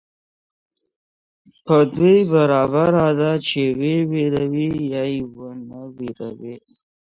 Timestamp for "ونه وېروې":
5.35-6.55